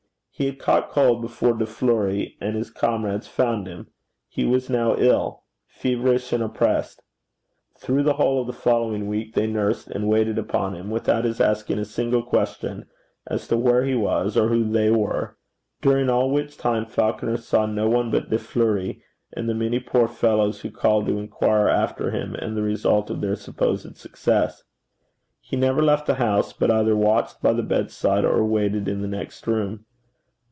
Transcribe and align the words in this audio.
He 0.33 0.47
had 0.47 0.57
caught 0.57 0.89
cold 0.89 1.21
before 1.21 1.53
De 1.53 1.67
Fleuri 1.67 2.35
and 2.41 2.55
his 2.55 2.71
comrades 2.71 3.27
found 3.27 3.67
him. 3.67 3.89
He 4.27 4.43
was 4.43 4.71
now 4.71 4.95
ill 4.97 5.43
feverish 5.67 6.33
and 6.33 6.41
oppressed. 6.41 7.03
Through 7.77 8.01
the 8.01 8.13
whole 8.13 8.41
of 8.41 8.47
the 8.47 8.53
following 8.53 9.05
week 9.07 9.35
they 9.35 9.45
nursed 9.45 9.89
and 9.89 10.07
waited 10.09 10.39
upon 10.39 10.73
him 10.73 10.89
without 10.89 11.25
his 11.25 11.39
asking 11.39 11.77
a 11.77 11.85
single 11.85 12.23
question 12.23 12.87
as 13.27 13.47
to 13.49 13.55
where 13.55 13.85
he 13.85 13.93
was 13.93 14.35
or 14.35 14.47
who 14.47 14.63
they 14.67 14.89
were; 14.89 15.37
during 15.79 16.09
all 16.09 16.31
which 16.31 16.57
time 16.57 16.87
Falconer 16.87 17.37
saw 17.37 17.67
no 17.67 17.87
one 17.87 18.09
but 18.09 18.31
De 18.31 18.39
Fleuri 18.39 19.03
and 19.33 19.47
the 19.47 19.53
many 19.53 19.77
poor 19.79 20.07
fellows 20.07 20.61
who 20.61 20.71
called 20.71 21.05
to 21.05 21.19
inquire 21.19 21.67
after 21.67 22.09
him 22.09 22.33
and 22.33 22.57
the 22.57 22.63
result 22.63 23.11
of 23.11 23.21
their 23.21 23.35
supposed 23.35 23.95
success. 23.95 24.63
He 25.39 25.55
never 25.55 25.83
left 25.83 26.07
the 26.07 26.15
house, 26.15 26.51
but 26.51 26.71
either 26.71 26.95
watched 26.95 27.43
by 27.43 27.53
the 27.53 27.61
bedside, 27.61 28.25
or 28.25 28.43
waited 28.43 28.87
in 28.87 29.03
the 29.03 29.07
next 29.07 29.45
room. 29.45 29.85